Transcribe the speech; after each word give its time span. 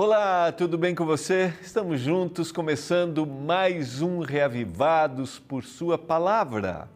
Olá, 0.00 0.52
tudo 0.52 0.78
bem 0.78 0.94
com 0.94 1.04
você? 1.04 1.52
Estamos 1.60 2.00
juntos 2.00 2.52
começando 2.52 3.26
mais 3.26 4.00
um 4.00 4.20
Reavivados 4.20 5.40
por 5.40 5.64
Sua 5.64 5.98
Palavra. 5.98 6.88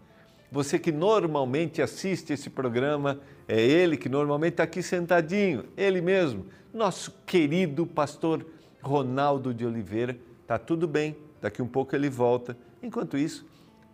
Você 0.53 0.79
que 0.79 0.93
normalmente 0.93 1.83
assiste 1.83 2.33
esse 2.33 2.49
programa, 2.49 3.19
é 3.49 3.61
ele 3.61 3.97
que 3.97 4.09
normalmente 4.09 4.53
está 4.53 4.63
aqui 4.63 4.85
sentadinho, 4.85 5.65
ele 5.77 6.01
mesmo, 6.01 6.47
nosso 6.73 7.13
querido 7.27 7.85
pastor 7.85 8.47
Ronaldo 8.81 9.53
de 9.53 9.67
Oliveira. 9.67 10.17
Tá 10.47 10.57
tudo 10.57 10.87
bem, 10.87 11.17
daqui 11.41 11.61
um 11.61 11.67
pouco 11.67 11.97
ele 11.97 12.09
volta. 12.09 12.57
Enquanto 12.81 13.19
isso, 13.19 13.45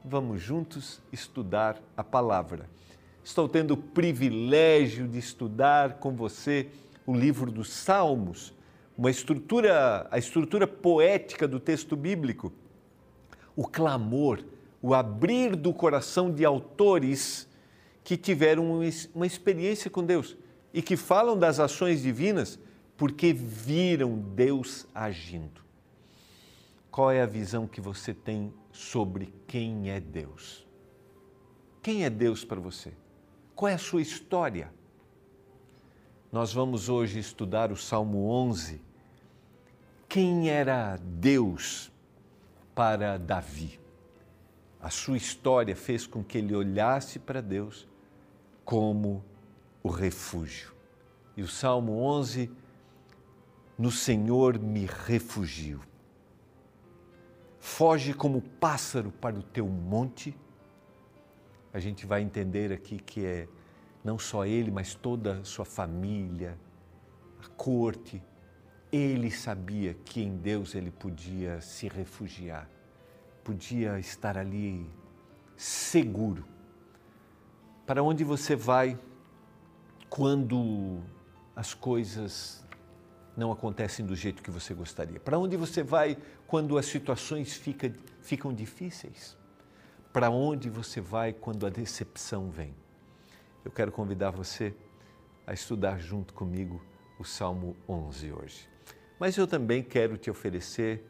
vamos 0.04 0.42
juntos 0.42 1.00
estudar 1.10 1.78
a 1.96 2.04
palavra. 2.04 2.68
Estou 3.24 3.48
tendo 3.48 3.72
o 3.72 3.78
privilégio 3.78 5.08
de 5.08 5.18
estudar 5.18 5.94
com 5.94 6.14
você 6.14 6.68
o 7.06 7.14
livro 7.14 7.50
dos 7.50 7.70
Salmos 7.70 8.57
uma 8.98 9.10
estrutura, 9.12 10.08
a 10.10 10.18
estrutura 10.18 10.66
poética 10.66 11.46
do 11.46 11.60
texto 11.60 11.94
bíblico, 11.94 12.52
o 13.54 13.64
clamor, 13.64 14.44
o 14.82 14.92
abrir 14.92 15.54
do 15.54 15.72
coração 15.72 16.32
de 16.32 16.44
autores 16.44 17.48
que 18.02 18.16
tiveram 18.16 18.80
uma 19.14 19.26
experiência 19.26 19.88
com 19.88 20.04
Deus 20.04 20.36
e 20.74 20.82
que 20.82 20.96
falam 20.96 21.38
das 21.38 21.60
ações 21.60 22.02
divinas 22.02 22.58
porque 22.96 23.32
viram 23.32 24.18
Deus 24.18 24.84
agindo. 24.92 25.62
Qual 26.90 27.12
é 27.12 27.22
a 27.22 27.26
visão 27.26 27.68
que 27.68 27.80
você 27.80 28.12
tem 28.12 28.52
sobre 28.72 29.32
quem 29.46 29.90
é 29.90 30.00
Deus? 30.00 30.66
Quem 31.80 32.04
é 32.04 32.10
Deus 32.10 32.44
para 32.44 32.58
você? 32.58 32.92
Qual 33.54 33.68
é 33.68 33.74
a 33.74 33.78
sua 33.78 34.02
história? 34.02 34.72
Nós 36.32 36.52
vamos 36.52 36.88
hoje 36.88 37.20
estudar 37.20 37.70
o 37.70 37.76
Salmo 37.76 38.28
11, 38.28 38.87
quem 40.08 40.48
era 40.48 40.96
Deus 40.96 41.92
para 42.74 43.18
Davi. 43.18 43.78
A 44.80 44.88
sua 44.88 45.18
história 45.18 45.76
fez 45.76 46.06
com 46.06 46.24
que 46.24 46.38
ele 46.38 46.54
olhasse 46.54 47.18
para 47.18 47.42
Deus 47.42 47.86
como 48.64 49.22
o 49.82 49.90
refúgio. 49.90 50.72
E 51.36 51.42
o 51.42 51.48
Salmo 51.48 52.00
11, 52.00 52.50
no 53.76 53.90
Senhor 53.90 54.58
me 54.58 54.86
refugio. 54.86 55.80
Foge 57.58 58.14
como 58.14 58.40
pássaro 58.40 59.12
para 59.12 59.38
o 59.38 59.42
teu 59.42 59.66
monte. 59.66 60.34
A 61.72 61.78
gente 61.78 62.06
vai 62.06 62.22
entender 62.22 62.72
aqui 62.72 62.98
que 62.98 63.26
é 63.26 63.46
não 64.02 64.18
só 64.18 64.46
ele, 64.46 64.70
mas 64.70 64.94
toda 64.94 65.40
a 65.40 65.44
sua 65.44 65.66
família, 65.66 66.58
a 67.44 67.48
corte, 67.48 68.22
ele 68.90 69.30
sabia 69.30 69.94
que 69.94 70.22
em 70.22 70.36
Deus 70.36 70.74
ele 70.74 70.90
podia 70.90 71.60
se 71.60 71.88
refugiar, 71.88 72.68
podia 73.44 73.98
estar 73.98 74.38
ali 74.38 74.88
seguro. 75.56 76.44
Para 77.86 78.02
onde 78.02 78.24
você 78.24 78.56
vai 78.56 78.98
quando 80.08 81.00
as 81.54 81.74
coisas 81.74 82.64
não 83.36 83.52
acontecem 83.52 84.04
do 84.04 84.16
jeito 84.16 84.42
que 84.42 84.50
você 84.50 84.74
gostaria? 84.74 85.20
Para 85.20 85.38
onde 85.38 85.56
você 85.56 85.82
vai 85.82 86.16
quando 86.46 86.78
as 86.78 86.86
situações 86.86 87.54
fica, 87.54 87.94
ficam 88.20 88.52
difíceis? 88.52 89.36
Para 90.12 90.30
onde 90.30 90.70
você 90.70 91.00
vai 91.00 91.32
quando 91.32 91.66
a 91.66 91.70
decepção 91.70 92.50
vem? 92.50 92.74
Eu 93.64 93.70
quero 93.70 93.92
convidar 93.92 94.30
você 94.30 94.74
a 95.46 95.52
estudar 95.52 95.98
junto 95.98 96.32
comigo 96.32 96.82
o 97.18 97.24
Salmo 97.24 97.76
11 97.88 98.32
hoje. 98.32 98.77
Mas 99.18 99.36
eu 99.36 99.46
também 99.46 99.82
quero 99.82 100.16
te 100.16 100.30
oferecer, 100.30 101.04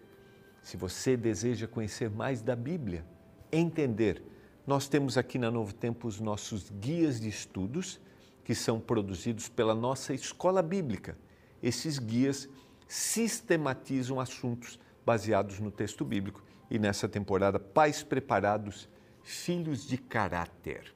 se 0.63 0.77
você 0.77 1.17
deseja 1.17 1.67
conhecer 1.67 2.09
mais 2.09 2.41
da 2.41 2.57
Bíblia, 2.57 3.05
entender. 3.53 4.23
Nós 4.67 4.89
temos 4.89 5.19
aqui 5.19 5.39
na 5.39 5.51
Novo 5.51 5.75
Tempo 5.75 6.09
os 6.09 6.19
nossos 6.19 6.71
guias 6.71 7.21
de 7.21 7.29
estudos, 7.29 8.01
que 8.43 8.55
são 8.55 8.81
produzidos 8.81 9.49
pela 9.49 9.75
nossa 9.75 10.15
escola 10.15 10.63
bíblica. 10.63 11.19
Esses 11.63 11.99
guias 11.99 12.49
sistematizam 12.87 14.19
assuntos 14.19 14.79
baseados 15.05 15.61
no 15.61 15.71
texto 15.71 16.05
bíblico 16.05 16.43
e 16.71 16.79
nessa 16.79 17.09
temporada, 17.09 17.59
Pais 17.59 18.03
Preparados, 18.03 18.89
Filhos 19.23 19.87
de 19.87 19.99
Caráter. 19.99 20.95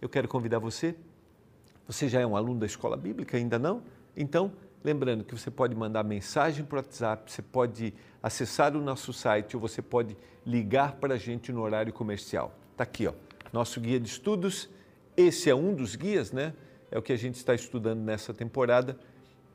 Eu 0.00 0.08
quero 0.08 0.26
convidar 0.26 0.58
você. 0.58 0.94
Você 1.86 2.08
já 2.08 2.20
é 2.20 2.26
um 2.26 2.36
aluno 2.36 2.60
da 2.60 2.66
escola 2.66 2.96
bíblica? 2.96 3.36
Ainda 3.36 3.58
não? 3.58 3.82
Então, 4.16 4.52
Lembrando 4.82 5.24
que 5.24 5.36
você 5.36 5.50
pode 5.50 5.74
mandar 5.74 6.02
mensagem 6.02 6.64
para 6.64 6.76
o 6.76 6.78
WhatsApp, 6.78 7.30
você 7.30 7.42
pode 7.42 7.92
acessar 8.22 8.74
o 8.74 8.80
nosso 8.80 9.12
site 9.12 9.54
ou 9.54 9.60
você 9.60 9.82
pode 9.82 10.16
ligar 10.44 10.92
para 10.92 11.14
a 11.14 11.18
gente 11.18 11.52
no 11.52 11.60
horário 11.60 11.92
comercial. 11.92 12.54
Está 12.72 12.84
aqui, 12.84 13.06
ó, 13.06 13.12
nosso 13.52 13.78
guia 13.78 14.00
de 14.00 14.08
estudos. 14.08 14.70
Esse 15.14 15.50
é 15.50 15.54
um 15.54 15.74
dos 15.74 15.96
guias, 15.96 16.32
né? 16.32 16.54
É 16.90 16.98
o 16.98 17.02
que 17.02 17.12
a 17.12 17.16
gente 17.16 17.34
está 17.34 17.54
estudando 17.54 18.00
nessa 18.00 18.32
temporada. 18.32 18.98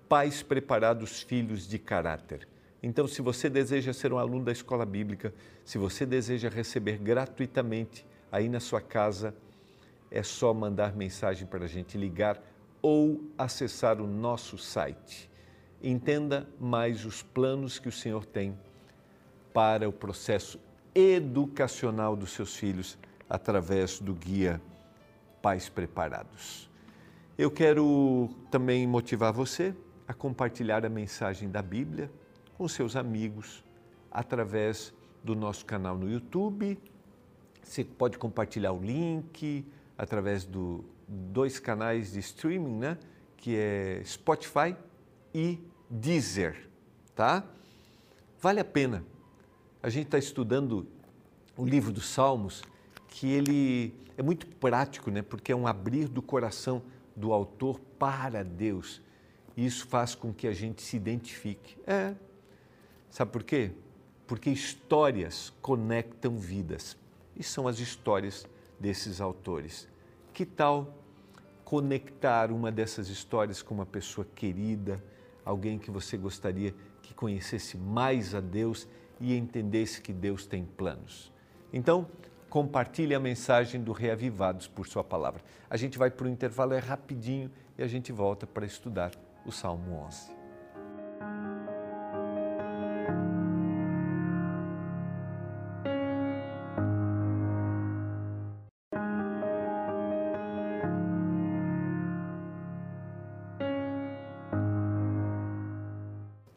Pais 0.08 0.44
preparados, 0.44 1.24
filhos 1.24 1.68
de 1.68 1.80
caráter. 1.80 2.48
Então, 2.84 3.08
se 3.08 3.20
você 3.24 3.50
deseja 3.50 3.94
ser 3.94 4.14
um 4.14 4.20
aluno 4.20 4.46
da 4.46 4.52
escola 4.52 4.86
bíblica, 4.86 5.34
se 5.64 5.80
você 5.80 6.06
deseja 6.06 6.50
receber 6.50 7.00
gratuitamente 7.00 8.06
aí 8.32 8.48
na 8.48 8.60
sua 8.60 8.80
casa, 8.80 9.36
é 10.12 10.22
só 10.22 10.54
mandar 10.54 10.96
mensagem 10.96 11.48
para 11.48 11.66
a 11.66 11.68
gente 11.68 11.98
ligar 11.98 12.40
ou 12.88 13.20
acessar 13.36 14.00
o 14.00 14.06
nosso 14.06 14.60
site. 14.60 15.28
Entenda 15.82 16.48
mais 16.60 17.04
os 17.04 17.24
planos 17.24 17.80
que 17.80 17.90
o 17.90 17.92
Senhor 17.92 18.28
tem 18.28 18.56
para 19.52 19.90
o 19.90 19.92
processo 19.92 20.60
educacional 20.94 22.16
dos 22.16 22.30
seus 22.30 22.56
filhos 22.56 22.96
através 23.28 24.00
do 24.00 24.14
guia 24.14 24.62
Pais 25.42 25.68
Preparados. 25.68 26.70
Eu 27.36 27.50
quero 27.50 28.30
também 28.52 28.86
motivar 28.86 29.34
você 29.34 29.76
a 30.08 30.14
compartilhar 30.14 30.86
a 30.86 30.90
mensagem 30.90 31.50
da 31.50 31.64
Bíblia 31.64 32.12
com 32.56 32.68
seus 32.68 32.96
amigos 32.96 33.64
através 34.12 34.94
do 35.24 35.34
nosso 35.34 35.66
canal 35.66 35.98
no 35.98 36.08
YouTube. 36.08 36.78
Você 37.64 37.84
pode 37.84 38.20
compartilhar 38.20 38.74
o 38.74 38.80
link 38.80 39.66
através 39.98 40.46
do 40.46 40.86
dois 41.08 41.60
canais 41.60 42.14
de 42.14 42.20
streaming, 42.20 42.78
né? 42.78 42.98
Que 43.38 43.56
é 43.56 44.02
Spotify 44.04 44.76
e 45.34 45.60
Deezer, 45.90 46.70
tá? 47.14 47.44
Vale 48.42 48.60
a 48.60 48.66
pena. 48.66 49.04
A 49.82 49.90
gente 49.90 50.06
está 50.06 50.18
estudando 50.18 50.88
o 51.58 51.66
livro 51.66 51.92
dos 51.92 52.08
Salmos, 52.08 52.64
que 53.08 53.32
ele 53.32 53.94
é 54.18 54.24
muito 54.24 54.48
prático, 54.48 55.12
né? 55.12 55.22
Porque 55.22 55.52
é 55.52 55.56
um 55.56 55.68
abrir 55.68 56.08
do 56.08 56.22
coração 56.22 56.82
do 57.16 57.32
autor 57.32 57.80
para 57.98 58.44
Deus. 58.44 59.02
E 59.56 59.66
isso 59.66 59.88
faz 59.88 60.16
com 60.16 60.34
que 60.34 60.48
a 60.48 60.54
gente 60.54 60.82
se 60.82 60.98
identifique. 60.98 61.78
É. 61.88 62.16
Sabe 63.10 63.32
por 63.32 63.44
quê? 63.44 63.72
Porque 64.28 64.50
histórias 64.50 65.54
conectam 65.62 66.38
vidas. 66.38 66.98
E 67.36 67.44
são 67.44 67.68
as 67.68 67.80
histórias 67.80 68.46
desses 68.80 69.22
autores. 69.22 69.88
Que 70.36 70.46
tal 70.46 70.94
conectar 71.64 72.52
uma 72.52 72.70
dessas 72.70 73.08
histórias 73.08 73.62
com 73.62 73.74
uma 73.74 73.86
pessoa 73.86 74.28
querida, 74.36 75.02
alguém 75.46 75.80
que 75.80 75.90
você 75.90 76.18
gostaria 76.18 76.76
que 77.02 77.14
conhecesse 77.14 77.78
mais 77.78 78.36
a 78.36 78.42
Deus 78.42 78.86
e 79.18 79.34
entendesse 79.34 80.02
que 80.02 80.12
Deus 80.12 80.46
tem 80.46 80.66
planos? 80.66 81.32
Então, 81.72 82.06
compartilhe 82.50 83.16
a 83.16 83.20
mensagem 83.20 83.82
do 83.82 83.94
Reavivados 83.94 84.68
por 84.68 84.86
sua 84.88 85.06
palavra. 85.06 85.42
A 85.70 85.78
gente 85.78 85.98
vai 85.98 86.12
para 86.12 86.26
o 86.26 86.30
intervalo, 86.30 86.74
é 86.74 86.80
rapidinho, 86.80 87.50
e 87.78 87.82
a 87.82 87.88
gente 87.88 88.12
volta 88.12 88.46
para 88.46 88.66
estudar 88.66 89.12
o 89.46 89.54
Salmo 89.54 89.94
11. 90.06 91.55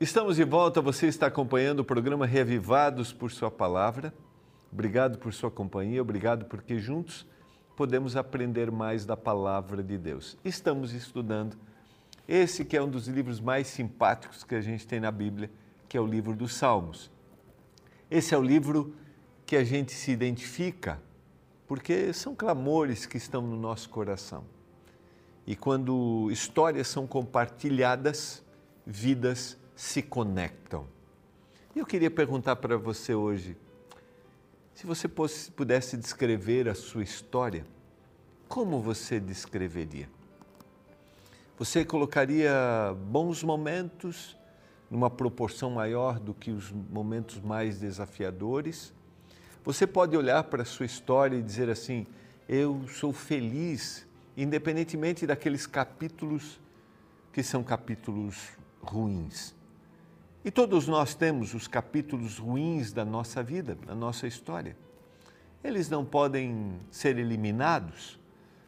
Estamos 0.09 0.37
de 0.37 0.45
volta, 0.45 0.81
você 0.81 1.07
está 1.07 1.27
acompanhando 1.27 1.81
o 1.81 1.85
programa 1.85 2.25
Reavivados 2.25 3.13
por 3.13 3.31
Sua 3.31 3.51
Palavra. 3.51 4.11
Obrigado 4.73 5.19
por 5.19 5.35
sua 5.35 5.51
companhia, 5.51 6.01
obrigado 6.01 6.47
porque 6.47 6.79
juntos 6.79 7.27
podemos 7.77 8.17
aprender 8.17 8.71
mais 8.71 9.05
da 9.05 9.19
palavra 9.19 9.83
de 9.83 9.99
Deus. 9.99 10.39
Estamos 10.43 10.95
estudando 10.95 11.59
esse 12.27 12.65
que 12.65 12.75
é 12.75 12.83
um 12.83 12.89
dos 12.89 13.07
livros 13.07 13.39
mais 13.39 13.67
simpáticos 13.67 14.43
que 14.43 14.55
a 14.55 14.63
gente 14.63 14.87
tem 14.87 14.99
na 14.99 15.11
Bíblia, 15.11 15.51
que 15.87 15.99
é 15.99 16.01
o 16.01 16.07
livro 16.07 16.35
dos 16.35 16.55
Salmos. 16.55 17.11
Esse 18.11 18.35
é 18.35 18.39
o 18.39 18.43
livro 18.43 18.95
que 19.45 19.57
a 19.57 19.63
gente 19.63 19.93
se 19.93 20.11
identifica, 20.11 20.99
porque 21.67 22.15
são 22.15 22.35
clamores 22.35 23.05
que 23.05 23.19
estão 23.19 23.43
no 23.43 23.59
nosso 23.59 23.91
coração. 23.91 24.47
E 25.47 25.55
quando 25.55 26.31
histórias 26.31 26.89
são 26.89 27.07
compartilhadas, 27.07 28.43
vidas 28.87 29.59
se 29.79 30.03
conectam. 30.03 30.89
E 31.73 31.79
eu 31.79 31.87
queria 31.87 32.11
perguntar 32.11 32.57
para 32.57 32.77
você 32.77 33.15
hoje, 33.15 33.57
se 34.75 34.85
você 34.85 35.07
pudesse 35.07 35.97
descrever 35.97 36.69
a 36.69 36.75
sua 36.75 37.05
história, 37.05 37.65
como 38.49 38.83
você 38.83 39.21
descreveria? 39.21 40.11
Você 41.57 41.85
colocaria 41.85 42.53
bons 43.07 43.45
momentos 43.45 44.37
numa 44.91 45.09
proporção 45.09 45.71
maior 45.71 46.19
do 46.19 46.35
que 46.35 46.51
os 46.51 46.73
momentos 46.73 47.41
mais 47.41 47.79
desafiadores? 47.79 48.93
Você 49.65 49.87
pode 49.87 50.17
olhar 50.17 50.43
para 50.43 50.63
a 50.63 50.67
sua 50.67 50.87
história 50.87 51.37
e 51.37 51.43
dizer 51.43 51.71
assim: 51.71 52.05
eu 52.49 52.85
sou 52.89 53.13
feliz, 53.13 54.05
independentemente 54.37 55.25
daqueles 55.25 55.69
capítulos 55.69 56.61
que 57.33 57.45
são 57.45 57.63
capítulos 57.63 58.59
ruins. 58.83 59.57
E 60.45 60.51
todos 60.51 60.87
nós 60.87 61.15
temos 61.15 61.53
os 61.53 61.67
capítulos 61.67 62.39
ruins 62.39 62.93
da 62.93 63.05
nossa 63.05 63.43
vida, 63.43 63.75
da 63.75 63.95
nossa 63.95 64.27
história. 64.27 64.77
Eles 65.65 65.91
não 65.91 66.05
podem 66.05 66.79
ser 66.91 67.19
eliminados. 67.19 68.19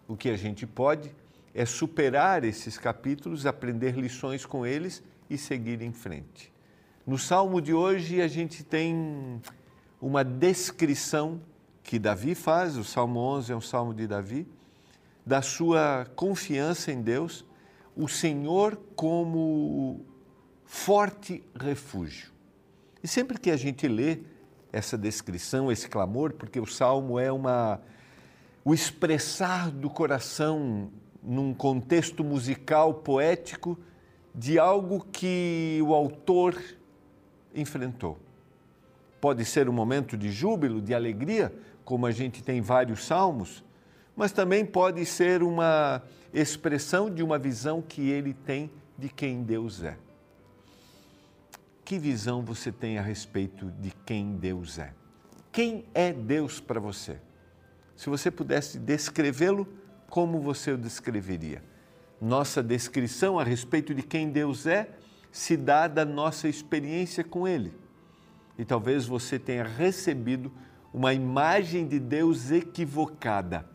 O 0.08 0.16
que 0.16 0.28
a 0.28 0.36
gente 0.36 0.66
pode 0.66 1.14
é 1.54 1.64
superar 1.64 2.44
esses 2.44 2.76
capítulos, 2.76 3.46
aprender 3.46 3.92
lições 3.96 4.44
com 4.44 4.66
eles 4.66 5.02
e 5.28 5.38
seguir 5.38 5.80
em 5.80 5.92
frente. 5.92 6.52
No 7.06 7.16
salmo 7.16 7.60
de 7.60 7.72
hoje, 7.72 8.20
a 8.20 8.26
gente 8.26 8.64
tem 8.64 9.40
uma 10.00 10.24
descrição 10.24 11.40
que 11.82 11.98
Davi 11.98 12.34
faz, 12.34 12.76
o 12.76 12.84
Salmo 12.84 13.20
11 13.20 13.52
é 13.52 13.56
um 13.56 13.60
salmo 13.60 13.94
de 13.94 14.06
Davi, 14.06 14.46
da 15.24 15.40
sua 15.40 16.06
confiança 16.16 16.92
em 16.92 17.00
Deus, 17.00 17.44
o 17.96 18.08
Senhor 18.08 18.76
como 18.94 20.04
forte 20.70 21.42
refúgio. 21.58 22.30
E 23.02 23.08
sempre 23.08 23.40
que 23.40 23.50
a 23.50 23.56
gente 23.56 23.88
lê 23.88 24.20
essa 24.72 24.96
descrição, 24.96 25.70
esse 25.70 25.88
clamor, 25.88 26.32
porque 26.34 26.60
o 26.60 26.64
salmo 26.64 27.18
é 27.18 27.30
uma 27.30 27.80
o 28.64 28.72
expressar 28.72 29.68
do 29.68 29.90
coração 29.90 30.88
num 31.20 31.52
contexto 31.52 32.22
musical 32.22 32.94
poético 32.94 33.76
de 34.32 34.60
algo 34.60 35.04
que 35.10 35.80
o 35.82 35.92
autor 35.92 36.56
enfrentou. 37.52 38.16
Pode 39.20 39.44
ser 39.44 39.68
um 39.68 39.72
momento 39.72 40.16
de 40.16 40.30
júbilo, 40.30 40.80
de 40.80 40.94
alegria, 40.94 41.52
como 41.84 42.06
a 42.06 42.12
gente 42.12 42.44
tem 42.44 42.60
vários 42.60 43.04
salmos, 43.04 43.64
mas 44.14 44.30
também 44.30 44.64
pode 44.64 45.04
ser 45.04 45.42
uma 45.42 46.00
expressão 46.32 47.12
de 47.12 47.24
uma 47.24 47.40
visão 47.40 47.82
que 47.82 48.08
ele 48.08 48.32
tem 48.32 48.70
de 48.96 49.08
quem 49.08 49.42
Deus 49.42 49.82
é. 49.82 49.96
Que 51.90 51.98
visão 51.98 52.40
você 52.40 52.70
tem 52.70 52.98
a 52.98 53.02
respeito 53.02 53.68
de 53.80 53.90
quem 54.06 54.36
Deus 54.36 54.78
é? 54.78 54.94
Quem 55.50 55.84
é 55.92 56.12
Deus 56.12 56.60
para 56.60 56.78
você? 56.78 57.18
Se 57.96 58.08
você 58.08 58.30
pudesse 58.30 58.78
descrevê-lo, 58.78 59.66
como 60.08 60.38
você 60.38 60.70
o 60.70 60.78
descreveria? 60.78 61.64
Nossa 62.20 62.62
descrição 62.62 63.40
a 63.40 63.42
respeito 63.42 63.92
de 63.92 64.04
quem 64.04 64.30
Deus 64.30 64.68
é 64.68 64.88
se 65.32 65.56
dá 65.56 65.88
da 65.88 66.04
nossa 66.04 66.46
experiência 66.46 67.24
com 67.24 67.48
Ele. 67.48 67.74
E 68.56 68.64
talvez 68.64 69.04
você 69.04 69.36
tenha 69.36 69.64
recebido 69.64 70.52
uma 70.94 71.12
imagem 71.12 71.88
de 71.88 71.98
Deus 71.98 72.52
equivocada. 72.52 73.68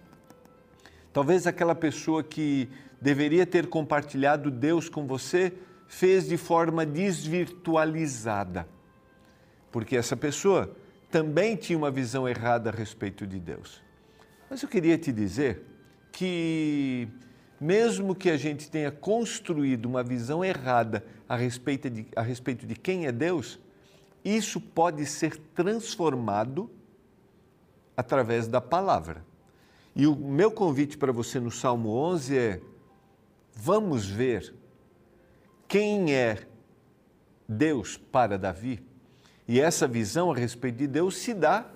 Talvez 1.11 1.45
aquela 1.45 1.75
pessoa 1.75 2.23
que 2.23 2.69
deveria 3.01 3.45
ter 3.45 3.67
compartilhado 3.67 4.49
Deus 4.49 4.87
com 4.87 5.05
você 5.05 5.51
fez 5.95 6.27
de 6.27 6.35
forma 6.35 6.85
desvirtualizada. 6.85 8.67
Porque 9.71 9.95
essa 9.95 10.17
pessoa 10.17 10.75
também 11.09 11.55
tinha 11.55 11.77
uma 11.77 11.89
visão 11.89 12.27
errada 12.27 12.69
a 12.69 12.73
respeito 12.73 13.25
de 13.25 13.39
Deus. 13.39 13.81
Mas 14.49 14.61
eu 14.61 14.67
queria 14.67 14.97
te 14.97 15.13
dizer 15.13 15.63
que, 16.11 17.07
mesmo 17.61 18.13
que 18.13 18.29
a 18.29 18.35
gente 18.35 18.69
tenha 18.69 18.91
construído 18.91 19.85
uma 19.85 20.03
visão 20.03 20.43
errada 20.43 21.05
a 21.29 21.37
respeito 21.37 21.89
de, 21.89 22.05
a 22.13 22.21
respeito 22.21 22.67
de 22.67 22.75
quem 22.75 23.07
é 23.07 23.11
Deus, 23.11 23.57
isso 24.23 24.59
pode 24.59 25.05
ser 25.05 25.37
transformado 25.55 26.69
através 27.95 28.49
da 28.49 28.59
palavra. 28.59 29.25
E 29.95 30.05
o 30.05 30.13
meu 30.13 30.51
convite 30.51 30.97
para 30.97 31.13
você 31.13 31.39
no 31.39 31.51
Salmo 31.51 31.91
11 31.91 32.37
é: 32.37 32.61
vamos 33.55 34.05
ver 34.05 34.53
quem 35.67 36.13
é 36.13 36.39
Deus 37.47 37.97
para 37.97 38.37
Davi. 38.37 38.83
E 39.47 39.59
essa 39.59 39.87
visão 39.87 40.31
a 40.31 40.35
respeito 40.35 40.77
de 40.77 40.87
Deus 40.87 41.17
se 41.17 41.33
dá 41.33 41.69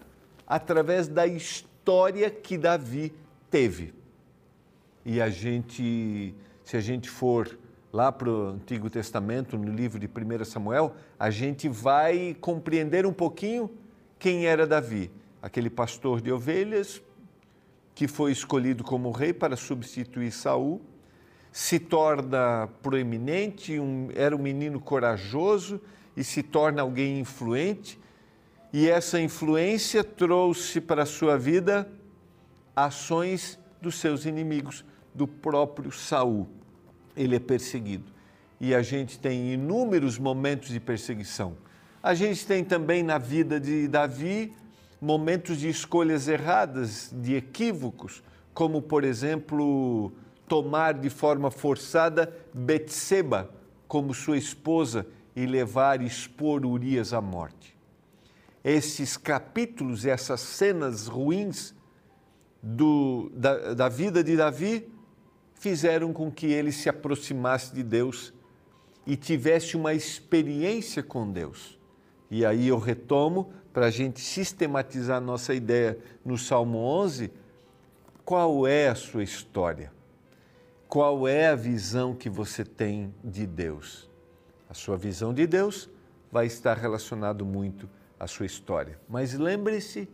através 0.47 1.07
da 1.07 1.27
história 1.27 2.29
que 2.29 2.57
Davi 2.57 3.13
teve 3.49 3.99
e 5.05 5.21
a 5.21 5.29
gente, 5.29 6.35
se 6.63 6.77
a 6.77 6.79
gente 6.81 7.09
for 7.09 7.57
lá 7.91 8.11
para 8.11 8.29
o 8.29 8.47
Antigo 8.49 8.89
Testamento, 8.89 9.57
no 9.57 9.71
livro 9.71 9.99
de 9.99 10.07
1 10.07 10.45
Samuel, 10.45 10.93
a 11.17 11.31
gente 11.31 11.67
vai 11.67 12.35
compreender 12.39 13.05
um 13.05 13.13
pouquinho 13.13 13.71
quem 14.19 14.45
era 14.45 14.67
Davi, 14.67 15.09
aquele 15.41 15.69
pastor 15.69 16.21
de 16.21 16.31
ovelhas 16.31 17.01
que 17.95 18.07
foi 18.07 18.31
escolhido 18.31 18.83
como 18.83 19.09
rei 19.09 19.33
para 19.33 19.55
substituir 19.55 20.31
Saul, 20.31 20.81
se 21.51 21.79
torna 21.79 22.69
proeminente, 22.81 23.79
um, 23.79 24.09
era 24.15 24.35
um 24.35 24.39
menino 24.39 24.79
corajoso 24.79 25.81
e 26.15 26.23
se 26.23 26.43
torna 26.43 26.81
alguém 26.81 27.19
influente, 27.19 27.99
e 28.71 28.87
essa 28.87 29.19
influência 29.19 30.03
trouxe 30.03 30.79
para 30.79 31.03
a 31.03 31.05
sua 31.05 31.37
vida 31.37 31.89
ações 32.75 33.57
dos 33.81 33.95
seus 33.95 34.25
inimigos, 34.25 34.85
do 35.13 35.27
próprio 35.27 35.91
Saul. 35.91 36.47
Ele 37.17 37.35
é 37.35 37.39
perseguido. 37.39 38.05
E 38.61 38.75
a 38.75 38.81
gente 38.81 39.17
tem 39.17 39.53
inúmeros 39.53 40.19
momentos 40.19 40.69
de 40.69 40.79
perseguição. 40.79 41.57
A 42.01 42.13
gente 42.13 42.45
tem 42.45 42.63
também 42.63 43.01
na 43.01 43.17
vida 43.17 43.59
de 43.59 43.87
Davi 43.87 44.53
momentos 45.01 45.57
de 45.57 45.67
escolhas 45.67 46.27
erradas, 46.27 47.13
de 47.13 47.35
equívocos, 47.35 48.21
como 48.53 48.81
por 48.81 49.03
exemplo, 49.03 50.11
tomar 50.49 50.95
de 50.95 51.09
forma 51.09 51.49
forçada 51.51 52.35
Betseba 52.53 53.49
como 53.87 54.13
sua 54.13 54.37
esposa 54.37 55.07
e 55.35 55.45
levar 55.45 56.01
e 56.01 56.05
expor 56.05 56.65
Urias 56.65 57.13
à 57.13 57.21
morte. 57.21 57.77
Esses 58.63 59.15
capítulos, 59.15 60.05
essas 60.05 60.41
cenas 60.41 61.07
ruins 61.07 61.73
do, 62.61 63.31
da, 63.33 63.73
da 63.73 63.87
vida 63.87 64.21
de 64.21 64.35
Davi 64.35 64.91
fizeram 65.53 66.11
com 66.11 66.29
que 66.29 66.47
ele 66.47 66.71
se 66.71 66.89
aproximasse 66.89 67.73
de 67.73 67.83
Deus 67.83 68.33
e 69.05 69.15
tivesse 69.15 69.77
uma 69.77 69.93
experiência 69.93 71.01
com 71.01 71.31
Deus. 71.31 71.79
E 72.29 72.45
aí 72.45 72.67
eu 72.67 72.77
retomo 72.77 73.53
para 73.71 73.85
a 73.85 73.91
gente 73.91 74.19
sistematizar 74.19 75.21
nossa 75.21 75.53
ideia 75.53 75.97
no 76.25 76.37
Salmo 76.37 76.79
11, 76.79 77.31
qual 78.25 78.67
é 78.67 78.89
a 78.89 78.95
sua 78.95 79.23
história? 79.23 79.98
Qual 80.89 81.27
é 81.27 81.47
a 81.47 81.55
visão 81.55 82.15
que 82.15 82.31
você 82.31 82.65
tem 82.65 83.13
de 83.23 83.45
Deus? 83.45 84.09
A 84.67 84.73
sua 84.73 84.97
visão 84.97 85.31
de 85.31 85.45
Deus 85.45 85.87
vai 86.31 86.47
estar 86.47 86.75
relacionado 86.75 87.45
muito 87.45 87.87
à 88.19 88.25
sua 88.25 88.47
história. 88.47 88.99
Mas 89.07 89.35
lembre-se, 89.35 90.09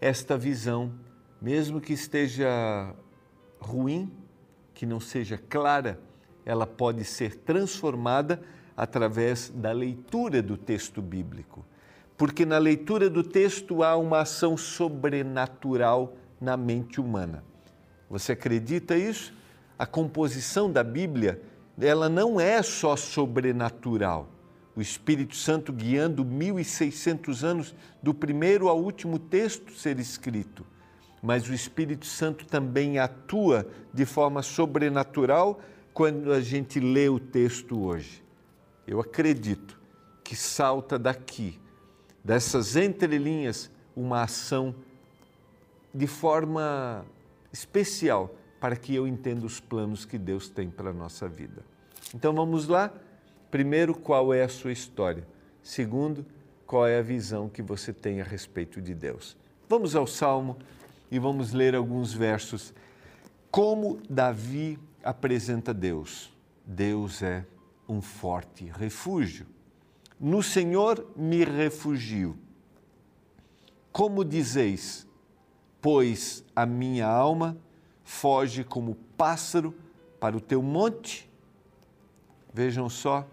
esta 0.00 0.38
visão 0.38 0.94
mesmo 1.42 1.80
que 1.80 1.92
esteja 1.92 2.94
ruim, 3.58 4.12
que 4.74 4.86
não 4.86 5.00
seja 5.00 5.36
clara, 5.36 5.98
ela 6.46 6.68
pode 6.68 7.04
ser 7.04 7.34
transformada 7.34 8.40
através 8.76 9.50
da 9.50 9.72
leitura 9.72 10.40
do 10.40 10.56
texto 10.56 11.02
bíblico. 11.02 11.66
Porque 12.16 12.46
na 12.46 12.58
leitura 12.58 13.10
do 13.10 13.24
texto 13.24 13.82
há 13.82 13.96
uma 13.96 14.20
ação 14.20 14.56
sobrenatural 14.56 16.14
na 16.40 16.56
mente 16.56 17.00
humana. 17.00 17.42
Você 18.08 18.30
acredita 18.30 18.96
isso? 18.96 19.39
A 19.80 19.86
composição 19.86 20.70
da 20.70 20.84
Bíblia, 20.84 21.40
ela 21.80 22.08
não 22.08 22.38
é 22.38 22.62
só 22.62 22.96
sobrenatural. 22.96 24.28
O 24.76 24.82
Espírito 24.82 25.34
Santo 25.34 25.72
guiando 25.72 26.24
1600 26.24 27.42
anos 27.42 27.74
do 28.02 28.12
primeiro 28.12 28.68
ao 28.68 28.78
último 28.78 29.18
texto 29.18 29.72
ser 29.72 29.98
escrito 29.98 30.64
mas 31.22 31.48
o 31.48 31.54
Espírito 31.54 32.06
Santo 32.06 32.46
também 32.46 32.98
atua 32.98 33.66
de 33.92 34.06
forma 34.06 34.42
sobrenatural 34.42 35.60
quando 35.92 36.32
a 36.32 36.40
gente 36.40 36.80
lê 36.80 37.08
o 37.08 37.18
texto 37.18 37.78
hoje. 37.78 38.24
Eu 38.86 39.00
acredito 39.00 39.78
que 40.24 40.34
salta 40.34 40.98
daqui, 40.98 41.60
dessas 42.24 42.76
entrelinhas, 42.76 43.70
uma 43.94 44.22
ação 44.22 44.74
de 45.92 46.06
forma 46.06 47.04
especial 47.52 48.34
para 48.60 48.76
que 48.76 48.94
eu 48.94 49.08
entenda 49.08 49.46
os 49.46 49.58
planos 49.58 50.04
que 50.04 50.18
Deus 50.18 50.48
tem 50.48 50.68
para 50.68 50.90
a 50.90 50.92
nossa 50.92 51.26
vida. 51.26 51.64
Então 52.14 52.34
vamos 52.34 52.68
lá? 52.68 52.92
Primeiro, 53.50 53.94
qual 53.94 54.32
é 54.34 54.42
a 54.42 54.48
sua 54.48 54.70
história? 54.70 55.26
Segundo, 55.62 56.24
qual 56.66 56.86
é 56.86 56.98
a 56.98 57.02
visão 57.02 57.48
que 57.48 57.62
você 57.62 57.92
tem 57.92 58.20
a 58.20 58.24
respeito 58.24 58.80
de 58.80 58.94
Deus? 58.94 59.36
Vamos 59.68 59.96
ao 59.96 60.06
Salmo 60.06 60.58
e 61.10 61.18
vamos 61.18 61.52
ler 61.52 61.74
alguns 61.74 62.12
versos. 62.12 62.74
Como 63.50 63.98
Davi 64.08 64.78
apresenta 65.02 65.72
Deus? 65.74 66.32
Deus 66.64 67.22
é 67.22 67.44
um 67.88 68.00
forte 68.00 68.66
refúgio. 68.66 69.46
No 70.18 70.42
Senhor 70.42 71.10
me 71.16 71.44
refugio. 71.44 72.38
Como 73.90 74.24
dizeis, 74.24 75.06
pois 75.80 76.44
a 76.54 76.64
minha 76.64 77.08
alma 77.08 77.56
foge 78.04 78.64
como 78.64 78.94
pássaro 79.16 79.74
para 80.18 80.36
o 80.36 80.40
teu 80.40 80.62
monte? 80.62 81.30
Vejam 82.52 82.88
só, 82.88 83.26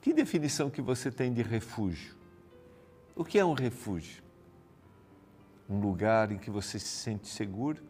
que 0.00 0.12
definição 0.12 0.70
que 0.70 0.82
você 0.82 1.10
tem 1.10 1.32
de 1.32 1.42
refúgio? 1.42 2.16
O 3.14 3.24
que 3.24 3.38
é 3.38 3.44
um 3.44 3.52
refúgio? 3.52 4.22
Um 5.68 5.80
lugar 5.80 6.32
em 6.32 6.38
que 6.38 6.50
você 6.50 6.78
se 6.78 6.88
sente 6.88 7.28
seguro? 7.28 7.82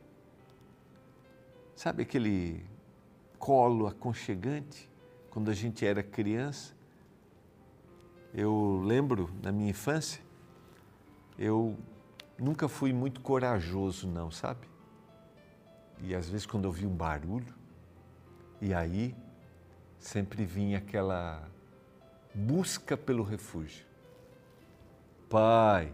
Sabe 1.75 2.03
aquele 2.03 2.67
colo 3.39 3.87
aconchegante 3.87 4.91
quando 5.31 5.51
a 5.51 5.55
gente 5.55 5.87
era 5.87 6.03
criança? 6.03 6.75
Eu 8.35 8.83
lembro 8.85 9.31
na 9.43 9.51
minha 9.51 9.71
infância, 9.71 10.23
eu 11.39 11.77
nunca 12.39 12.69
fui 12.69 12.93
muito 12.93 13.21
corajoso, 13.21 14.07
não, 14.07 14.31
sabe? 14.31 14.69
E 16.03 16.15
às 16.15 16.29
vezes 16.29 16.47
quando 16.47 16.65
eu 16.65 16.73
vi 16.73 16.87
um 16.87 16.95
barulho, 16.95 17.55
e 18.61 18.73
aí 18.75 19.15
sempre 19.99 20.45
vinha 20.45 20.79
aquela 20.79 21.49
busca 22.35 22.97
pelo 22.97 23.23
refúgio. 23.23 23.85
Pai, 25.29 25.93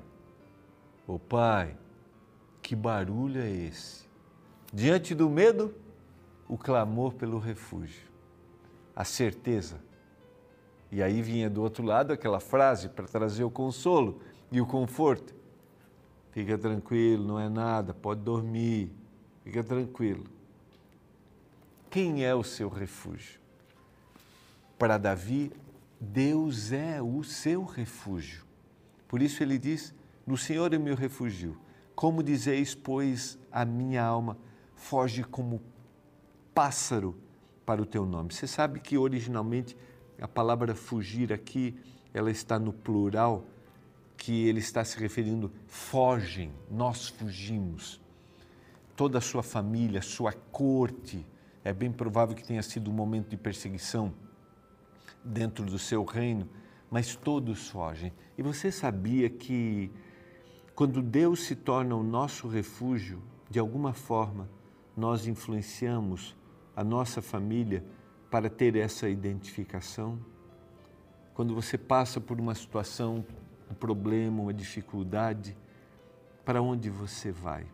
ô 1.07 1.15
oh 1.15 1.19
pai, 1.19 1.77
que 2.63 2.75
barulho 2.75 3.41
é 3.41 3.51
esse? 3.51 4.07
Diante 4.73 5.15
do 5.15 5.29
medo, 5.29 5.75
o 6.49 6.57
clamor 6.57 7.15
pelo 7.15 7.39
refúgio, 7.39 8.09
a 8.95 9.05
certeza. 9.05 9.81
E 10.91 11.03
aí 11.03 11.21
vinha 11.21 11.51
do 11.51 11.63
outro 11.63 11.85
lado 11.85 12.13
aquela 12.13 12.41
frase 12.41 12.89
para 12.89 13.07
trazer 13.07 13.45
o 13.45 13.51
consolo 13.51 14.21
e 14.51 14.61
o 14.61 14.67
conforto. 14.67 15.35
Fica 16.31 16.57
tranquilo, 16.57 17.27
não 17.27 17.41
é 17.41 17.49
nada, 17.49 17.93
pode 17.93 18.21
dormir, 18.21 18.91
fica 19.47 19.63
tranquilo. 19.63 20.25
Quem 21.89 22.25
é 22.25 22.35
o 22.35 22.43
seu 22.43 22.69
refúgio? 22.69 23.39
Para 24.77 24.99
Davi, 24.99 25.53
Deus 26.01 26.73
é 26.73 27.01
o 27.01 27.23
seu 27.23 27.65
refúgio. 27.65 28.45
Por 29.07 29.23
isso 29.23 29.45
ele 29.45 29.57
diz: 29.57 29.95
No 30.27 30.37
Senhor 30.37 30.75
é 30.75 30.79
meu 30.79 30.97
refúgio. 30.97 31.57
Como 31.95 32.25
dizeis, 32.25 32.75
pois, 32.75 33.39
a 33.53 33.65
minha 33.65 34.05
alma 34.05 34.37
foge 34.75 35.23
como 35.23 35.63
pássaro 36.53 37.17
para 37.65 37.81
o 37.81 37.87
teu 37.87 38.05
nome. 38.05 38.35
Você 38.35 38.49
sabe 38.49 38.81
que 38.81 38.99
originalmente 38.99 39.77
a 40.21 40.27
palavra 40.27 40.75
fugir 40.75 41.33
aqui, 41.33 41.79
ela 42.13 42.33
está 42.33 42.59
no 42.59 42.73
plural, 42.73 43.47
que 44.17 44.49
ele 44.49 44.59
está 44.59 44.85
se 44.85 44.99
referindo 44.99 45.53
fogem, 45.69 46.53
nós 46.69 47.09
fugimos. 47.09 48.05
Toda 48.97 49.19
a 49.19 49.21
sua 49.21 49.43
família, 49.43 50.01
sua 50.01 50.33
corte, 50.33 51.27
é 51.63 51.71
bem 51.73 51.93
provável 51.93 52.35
que 52.35 52.43
tenha 52.43 52.63
sido 52.63 52.91
um 52.91 52.95
momento 52.95 53.29
de 53.29 53.37
perseguição 53.37 54.15
dentro 55.23 55.67
do 55.67 55.79
seu 55.79 56.03
reino, 56.03 56.49
mas 56.91 57.15
todos 57.15 57.69
fogem. 57.69 58.13
E 58.39 58.43
você 58.43 58.73
sabia 58.73 59.29
que 59.29 59.91
quando 60.75 61.03
Deus 61.03 61.45
se 61.45 61.55
torna 61.55 61.95
o 61.95 62.03
nosso 62.03 62.49
refúgio, 62.49 63.23
de 63.51 63.59
alguma 63.59 63.93
forma, 63.93 64.49
nós 64.97 65.27
influenciamos 65.27 66.35
a 66.75 66.83
nossa 66.83 67.21
família 67.21 67.85
para 68.31 68.49
ter 68.49 68.77
essa 68.77 69.09
identificação? 69.09 70.19
Quando 71.35 71.55
você 71.55 71.77
passa 71.77 72.19
por 72.19 72.41
uma 72.41 72.55
situação, 72.55 73.25
um 73.71 73.75
problema, 73.75 74.41
uma 74.41 74.55
dificuldade, 74.55 75.55
para 76.47 76.63
onde 76.63 76.89
você 76.89 77.31
vai? 77.31 77.67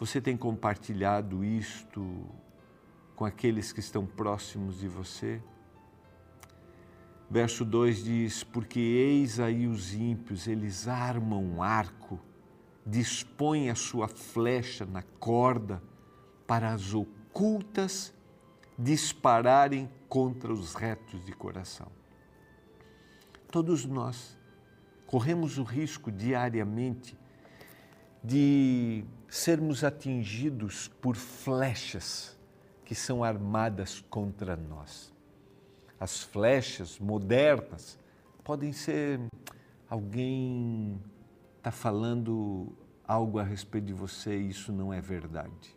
Você 0.00 0.18
tem 0.18 0.34
compartilhado 0.34 1.44
isto 1.44 2.24
com 3.14 3.26
aqueles 3.26 3.70
que 3.70 3.80
estão 3.80 4.06
próximos 4.06 4.80
de 4.80 4.88
você? 4.88 5.42
Verso 7.28 7.66
2 7.66 8.04
diz: 8.04 8.42
Porque 8.42 8.80
eis 8.80 9.38
aí 9.38 9.66
os 9.66 9.92
ímpios, 9.92 10.48
eles 10.48 10.88
armam 10.88 11.44
um 11.44 11.62
arco, 11.62 12.18
dispõem 12.86 13.68
a 13.68 13.74
sua 13.74 14.08
flecha 14.08 14.86
na 14.86 15.02
corda 15.02 15.82
para 16.46 16.72
as 16.72 16.94
ocultas 16.94 18.14
dispararem 18.78 19.86
contra 20.08 20.50
os 20.50 20.72
retos 20.72 21.22
de 21.26 21.32
coração. 21.32 21.88
Todos 23.52 23.84
nós 23.84 24.34
corremos 25.06 25.58
o 25.58 25.62
risco 25.62 26.10
diariamente 26.10 27.19
de 28.22 29.04
sermos 29.28 29.84
atingidos 29.84 30.88
por 31.00 31.16
flechas 31.16 32.38
que 32.84 32.94
são 32.94 33.22
armadas 33.22 34.04
contra 34.10 34.56
nós 34.56 35.10
as 36.00 36.22
flechas 36.22 36.98
modernas 36.98 37.98
podem 38.42 38.72
ser 38.72 39.20
alguém 39.88 40.98
está 41.58 41.70
falando 41.70 42.72
algo 43.06 43.38
a 43.38 43.42
respeito 43.42 43.84
de 43.84 43.92
você 43.92 44.34
e 44.38 44.48
isso 44.48 44.72
não 44.72 44.94
é 44.94 45.00
verdade. 45.00 45.76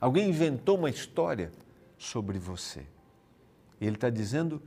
Alguém 0.00 0.30
inventou 0.30 0.76
uma 0.76 0.90
história 0.90 1.52
sobre 1.96 2.40
você. 2.40 2.84
Ele 3.80 3.94
está 3.94 4.10
dizendo: 4.10 4.60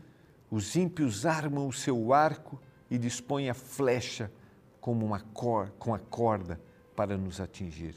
os 0.49 0.77
ímpios 0.77 1.25
armam 1.25 1.67
o 1.67 1.73
seu 1.73 2.13
arco 2.13 2.59
e 2.89 2.97
dispõem 2.97 3.49
a 3.49 3.53
flecha 3.53 4.31
como 4.79 5.05
uma 5.05 5.19
cor, 5.19 5.71
com 5.77 5.93
a 5.93 5.99
corda 5.99 6.59
para 6.99 7.17
nos 7.17 7.39
atingir. 7.39 7.95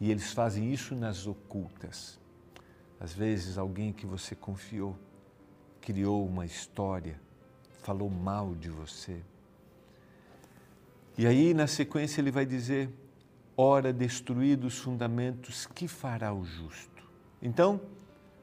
E 0.00 0.08
eles 0.08 0.32
fazem 0.32 0.72
isso 0.72 0.94
nas 0.94 1.26
ocultas. 1.26 2.20
Às 3.00 3.12
vezes, 3.12 3.58
alguém 3.58 3.92
que 3.92 4.06
você 4.06 4.36
confiou 4.36 4.96
criou 5.80 6.24
uma 6.24 6.46
história, 6.46 7.20
falou 7.82 8.08
mal 8.08 8.54
de 8.54 8.70
você. 8.70 9.20
E 11.18 11.26
aí, 11.26 11.52
na 11.52 11.66
sequência, 11.66 12.20
ele 12.20 12.30
vai 12.30 12.46
dizer: 12.46 12.90
ora 13.56 13.92
destruídos 13.92 14.74
os 14.74 14.78
fundamentos, 14.78 15.66
que 15.66 15.88
fará 15.88 16.32
o 16.32 16.44
justo? 16.44 17.02
Então, 17.42 17.80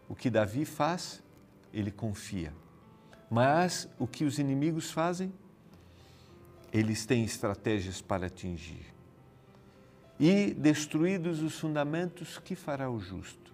o 0.09 0.13
que 0.13 0.29
Davi 0.29 0.65
faz, 0.65 1.24
ele 1.74 1.89
confia. 1.89 2.51
Mas 3.31 3.88
o 3.98 4.05
que 4.05 4.25
os 4.25 4.39
inimigos 4.39 4.91
fazem, 4.91 5.31
eles 6.74 7.05
têm 7.05 7.24
estratégias 7.24 8.01
para 8.01 8.27
atingir. 8.27 8.99
E 10.20 10.54
destruídos 10.54 11.42
os 11.42 11.58
fundamentos, 11.58 12.38
que 12.38 12.56
fará 12.56 12.90
o 12.90 13.00
justo? 13.00 13.54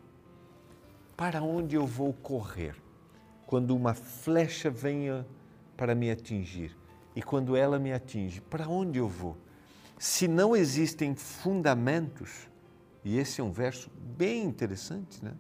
Para 1.16 1.42
onde 1.42 1.76
eu 1.76 1.86
vou 1.86 2.12
correr? 2.12 2.76
quando 3.46 3.76
uma 3.76 3.94
flecha 3.94 4.70
venha 4.70 5.26
para 5.78 5.94
me 5.94 6.10
atingir 6.10 6.76
e 7.16 7.22
quando 7.22 7.56
ela 7.56 7.80
me 7.80 7.94
atinge, 7.94 8.42
para 8.42 8.68
onde 8.68 9.00
eu 9.00 9.08
vou? 9.08 9.38
Se 9.98 10.28
não 10.28 10.56
existem 10.56 11.16
fundamentos, 11.16 12.50
e 13.04 13.18
esse 13.18 13.40
é 13.40 13.44
um 13.44 13.52
verso 13.52 13.90
bem 14.18 14.44
interessante, 14.44 15.24
né? 15.24 15.34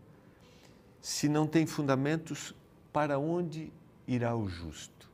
Se 1.01 1.27
não 1.27 1.45
tem 1.45 1.65
fundamentos, 1.65 2.55
para 2.93 3.19
onde 3.19 3.73
irá 4.07 4.35
o 4.35 4.47
justo? 4.47 5.11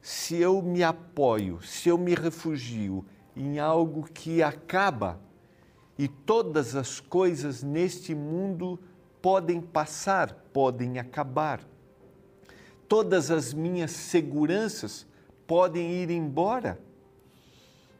Se 0.00 0.36
eu 0.36 0.62
me 0.62 0.82
apoio, 0.82 1.60
se 1.62 1.90
eu 1.90 1.98
me 1.98 2.14
refugio 2.14 3.04
em 3.38 3.60
algo 3.60 4.02
que 4.02 4.42
acaba 4.42 5.20
e 5.96 6.08
todas 6.08 6.74
as 6.74 6.98
coisas 6.98 7.62
neste 7.62 8.14
mundo 8.14 8.78
podem 9.22 9.60
passar, 9.60 10.32
podem 10.52 10.98
acabar. 10.98 11.60
Todas 12.88 13.30
as 13.30 13.54
minhas 13.54 13.92
seguranças 13.92 15.06
podem 15.46 15.92
ir 15.92 16.10
embora. 16.10 16.80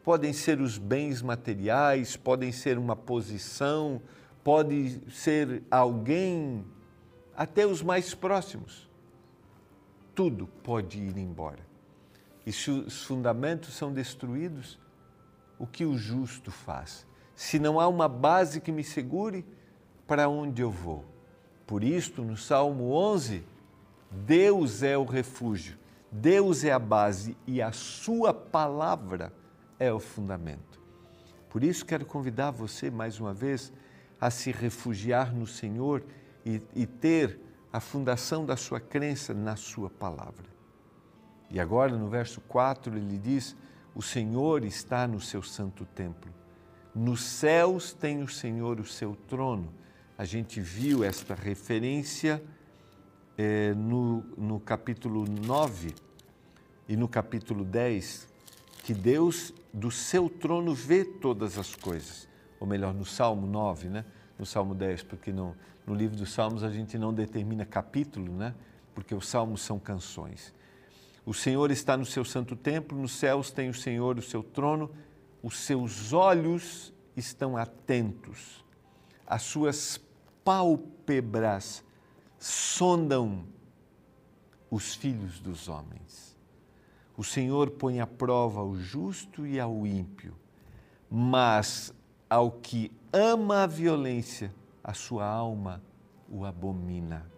Podem 0.03 0.33
ser 0.33 0.61
os 0.61 0.77
bens 0.77 1.23
materiais, 1.23 2.17
podem 2.17 2.51
ser 2.51 2.79
uma 2.79 2.97
posição, 2.97 4.01
pode 4.43 5.01
ser 5.11 5.63
alguém, 5.71 6.65
até 7.37 7.67
os 7.67 7.83
mais 7.83 8.15
próximos. 8.15 8.89
Tudo 10.15 10.49
pode 10.63 10.99
ir 10.99 11.17
embora. 11.17 11.67
E 12.47 12.53
se 12.53 12.71
os 12.71 13.05
fundamentos 13.05 13.75
são 13.75 13.93
destruídos, 13.93 14.79
o 15.59 15.67
que 15.67 15.85
o 15.85 15.97
justo 15.97 16.51
faz? 16.51 17.07
Se 17.35 17.59
não 17.59 17.79
há 17.79 17.87
uma 17.89 18.09
base 18.09 18.61
que 18.61 18.73
me 18.73 18.85
segure, 18.85 19.45
para 20.07 20.29
onde 20.29 20.63
eu 20.63 20.71
vou. 20.71 21.05
Por 21.67 21.85
isto, 21.85 22.23
no 22.23 22.37
Salmo 22.37 22.93
11, 22.93 23.45
Deus 24.11 24.83
é 24.83 24.97
o 24.97 25.05
refúgio, 25.05 25.77
Deus 26.11 26.65
é 26.65 26.73
a 26.73 26.79
base 26.79 27.37
e 27.47 27.61
a 27.61 27.73
Sua 27.73 28.33
palavra 28.33 29.33
é 29.79 29.93
o 29.93 30.01
fundamento. 30.01 30.81
Por 31.51 31.63
isso, 31.63 31.85
quero 31.85 32.07
convidar 32.07 32.51
você 32.51 32.91
mais 32.91 33.21
uma 33.21 33.35
vez 33.35 33.73
a 34.21 34.31
se 34.31 34.51
refugiar 34.51 35.35
no 35.35 35.47
Senhor 35.47 36.03
e, 36.45 36.63
e 36.75 36.87
ter 36.87 37.39
a 37.73 37.81
fundação 37.81 38.45
da 38.45 38.57
sua 38.57 38.81
crença 38.81 39.35
na 39.35 39.57
Sua 39.57 39.91
palavra. 39.91 40.47
E 41.51 41.61
agora, 41.61 41.97
no 41.97 42.09
verso 42.09 42.41
4, 42.43 42.97
ele 42.97 43.19
diz: 43.19 43.57
O 43.99 44.03
Senhor 44.03 44.65
está 44.65 45.09
no 45.09 45.21
seu 45.21 45.43
santo 45.43 45.85
templo. 45.85 46.33
Nos 46.95 47.21
céus 47.21 47.93
tem 47.93 48.23
o 48.23 48.29
Senhor 48.29 48.79
o 48.79 48.85
seu 48.85 49.17
trono. 49.27 49.75
A 50.17 50.25
gente 50.25 50.61
viu 50.61 51.03
esta 51.03 51.35
referência 51.35 52.41
eh, 53.37 53.75
no, 53.75 54.21
no 54.37 54.61
capítulo 54.61 55.25
9 55.29 55.97
e 56.89 56.97
no 56.97 57.09
capítulo 57.09 57.65
10, 57.65 58.29
que 58.85 58.95
Deus 58.95 59.53
do 59.75 59.91
seu 59.91 60.29
trono 60.29 60.73
vê 60.77 61.05
todas 61.05 61.59
as 61.59 61.75
coisas. 61.75 62.29
Ou 62.61 62.69
melhor, 62.69 62.95
no 62.95 63.05
Salmo 63.05 63.49
9, 63.49 63.89
né? 63.89 64.05
no 64.39 64.47
Salmo 64.47 64.77
10, 64.77 65.03
porque 65.03 65.33
no, 65.33 65.57
no 65.85 65.93
livro 65.93 66.17
dos 66.17 66.33
Salmos 66.33 66.63
a 66.63 66.71
gente 66.71 66.97
não 66.97 67.13
determina 67.13 67.67
capítulo, 67.67 68.33
né? 68.33 68.55
porque 68.95 69.13
os 69.13 69.27
salmos 69.27 69.61
são 69.61 69.77
canções. 69.77 70.55
O 71.29 71.35
Senhor 71.35 71.71
está 71.71 71.95
no 71.95 72.07
seu 72.07 72.25
santo 72.25 72.57
templo, 72.57 72.97
nos 72.97 73.13
céus 73.13 73.51
tem 73.51 73.69
o 73.69 73.75
Senhor 73.75 74.17
o 74.17 74.23
seu 74.23 74.43
trono, 74.43 74.91
os 75.43 75.59
seus 75.59 76.15
olhos 76.15 76.91
estão 77.15 77.55
atentos, 77.55 78.65
as 79.27 79.43
suas 79.43 80.01
pálpebras 80.43 81.85
sondam 82.39 83.45
os 84.71 84.95
filhos 84.95 85.39
dos 85.39 85.69
homens. 85.69 86.35
O 87.15 87.23
Senhor 87.23 87.73
põe 87.73 88.01
à 88.01 88.07
prova 88.07 88.63
o 88.63 88.81
justo 88.81 89.47
e 89.47 89.61
ao 89.61 89.87
ímpio, 89.87 90.35
mas 91.11 91.93
ao 92.31 92.53
que 92.53 92.91
ama 93.13 93.65
a 93.65 93.67
violência, 93.67 94.51
a 94.83 94.95
sua 94.95 95.27
alma 95.27 95.83
o 96.27 96.47
abomina. 96.47 97.31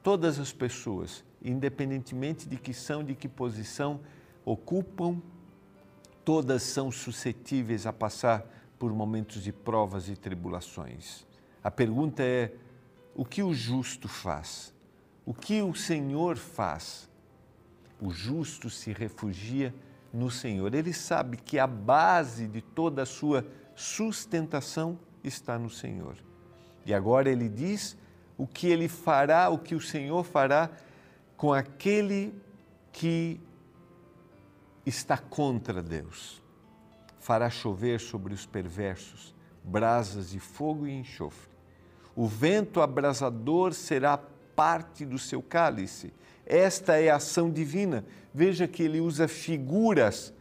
Todas 0.00 0.38
as 0.38 0.52
pessoas, 0.52 1.24
independentemente 1.42 2.48
de 2.48 2.56
que 2.56 2.72
são, 2.72 3.02
de 3.02 3.14
que 3.14 3.28
posição 3.28 4.00
ocupam, 4.44 5.20
todas 6.24 6.62
são 6.62 6.90
suscetíveis 6.90 7.86
a 7.86 7.92
passar 7.92 8.46
por 8.78 8.92
momentos 8.92 9.42
de 9.42 9.52
provas 9.52 10.08
e 10.08 10.16
tribulações. 10.16 11.26
A 11.62 11.70
pergunta 11.70 12.22
é: 12.22 12.52
o 13.14 13.24
que 13.24 13.42
o 13.42 13.52
justo 13.52 14.08
faz? 14.08 14.74
O 15.24 15.34
que 15.34 15.60
o 15.62 15.74
Senhor 15.74 16.36
faz? 16.36 17.08
O 18.00 18.10
justo 18.10 18.70
se 18.70 18.92
refugia 18.92 19.74
no 20.12 20.30
Senhor. 20.30 20.74
Ele 20.74 20.92
sabe 20.92 21.36
que 21.36 21.58
a 21.58 21.66
base 21.66 22.48
de 22.48 22.60
toda 22.60 23.02
a 23.02 23.06
sua 23.06 23.46
sustentação 23.74 24.98
está 25.22 25.58
no 25.58 25.68
Senhor. 25.68 26.16
E 26.86 26.94
agora 26.94 27.30
ele 27.30 27.48
diz 27.48 27.96
o 28.38 28.46
que 28.46 28.66
ele 28.68 28.88
fará, 28.88 29.50
o 29.50 29.58
que 29.58 29.74
o 29.74 29.80
Senhor 29.80 30.24
fará 30.24 30.70
com 31.40 31.52
aquele 31.52 32.34
que 32.92 33.40
está 34.84 35.16
contra 35.16 35.82
Deus. 35.82 36.42
Fará 37.18 37.48
chover 37.48 37.98
sobre 37.98 38.34
os 38.34 38.44
perversos 38.44 39.34
brasas 39.64 40.30
de 40.30 40.38
fogo 40.38 40.86
e 40.86 40.92
enxofre 40.92 41.50
o 42.14 42.26
vento 42.26 42.80
abrasador 42.80 43.72
será 43.72 44.18
parte 44.54 45.06
do 45.06 45.18
seu 45.18 45.42
cálice. 45.42 46.12
Esta 46.44 47.00
é 47.00 47.08
a 47.08 47.16
ação 47.16 47.50
divina. 47.50 48.04
Veja 48.34 48.68
que 48.68 48.82
ele 48.82 49.00
usa 49.00 49.28
figuras. 49.28 50.32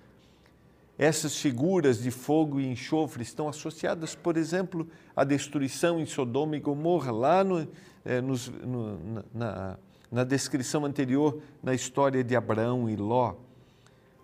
Essas 0.97 1.37
figuras 1.37 2.03
de 2.03 2.11
fogo 2.11 2.59
e 2.59 2.67
enxofre 2.67 3.23
estão 3.23 3.47
associadas, 3.47 4.13
por 4.13 4.35
exemplo, 4.35 4.89
à 5.15 5.23
destruição 5.23 6.01
em 6.01 6.05
Sodoma 6.05 6.57
e 6.57 6.59
Gomorra, 6.59 7.13
lá 7.13 7.43
no, 7.45 7.65
é, 8.03 8.19
nos, 8.19 8.49
no, 8.49 9.23
na, 9.33 9.77
na 10.11 10.23
descrição 10.23 10.85
anterior, 10.85 11.41
na 11.61 11.73
história 11.73 12.23
de 12.23 12.35
Abraão 12.35 12.89
e 12.89 12.95
Ló. 12.95 13.35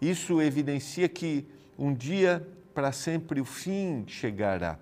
Isso 0.02 0.42
evidencia 0.42 1.08
que 1.08 1.46
um 1.78 1.94
dia, 1.94 2.48
para 2.74 2.92
sempre, 2.92 3.40
o 3.42 3.46
fim 3.46 4.04
chegará 4.08 4.80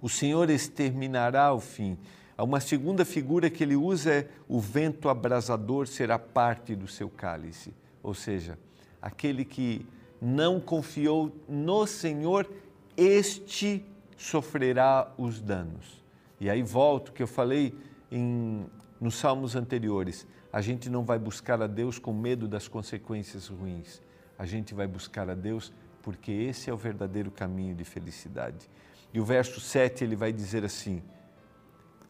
o 0.00 0.08
Senhor 0.08 0.48
exterminará 0.50 1.52
o 1.52 1.60
fim. 1.60 1.98
Uma 2.38 2.60
segunda 2.60 3.04
figura 3.04 3.48
que 3.48 3.64
ele 3.64 3.76
usa 3.76 4.12
é 4.12 4.28
o 4.46 4.60
vento 4.60 5.08
abrasador 5.08 5.86
será 5.86 6.18
parte 6.18 6.74
do 6.74 6.86
seu 6.86 7.08
cálice. 7.08 7.74
Ou 8.02 8.14
seja, 8.14 8.58
aquele 9.00 9.44
que 9.44 9.86
não 10.20 10.60
confiou 10.60 11.34
no 11.48 11.86
Senhor, 11.86 12.48
este 12.96 13.84
sofrerá 14.16 15.12
os 15.16 15.40
danos. 15.40 16.04
E 16.40 16.50
aí 16.50 16.62
volto 16.62 17.12
que 17.12 17.22
eu 17.22 17.26
falei 17.26 17.74
em, 18.12 18.66
nos 19.00 19.16
salmos 19.16 19.56
anteriores. 19.56 20.26
A 20.52 20.60
gente 20.60 20.88
não 20.88 21.04
vai 21.04 21.18
buscar 21.18 21.60
a 21.60 21.66
Deus 21.66 21.98
com 21.98 22.12
medo 22.12 22.48
das 22.48 22.68
consequências 22.68 23.48
ruins. 23.48 24.00
A 24.38 24.46
gente 24.46 24.74
vai 24.74 24.86
buscar 24.86 25.28
a 25.28 25.34
Deus 25.34 25.72
porque 26.02 26.30
esse 26.30 26.70
é 26.70 26.72
o 26.72 26.76
verdadeiro 26.76 27.30
caminho 27.30 27.74
de 27.74 27.84
felicidade. 27.84 28.70
E 29.12 29.20
o 29.20 29.24
verso 29.24 29.60
7 29.60 30.04
ele 30.04 30.14
vai 30.14 30.32
dizer 30.32 30.64
assim: 30.64 31.02